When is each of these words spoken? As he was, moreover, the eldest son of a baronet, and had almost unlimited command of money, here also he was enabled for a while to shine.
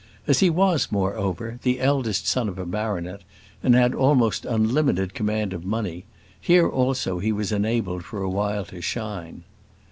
As 0.25 0.39
he 0.39 0.49
was, 0.49 0.91
moreover, 0.91 1.59
the 1.61 1.79
eldest 1.79 2.25
son 2.27 2.49
of 2.49 2.57
a 2.57 2.65
baronet, 2.65 3.21
and 3.61 3.75
had 3.75 3.93
almost 3.93 4.45
unlimited 4.45 5.13
command 5.13 5.53
of 5.53 5.63
money, 5.63 6.05
here 6.39 6.67
also 6.67 7.19
he 7.19 7.31
was 7.31 7.51
enabled 7.51 8.03
for 8.03 8.23
a 8.23 8.27
while 8.27 8.65
to 8.65 8.81
shine. 8.81 9.43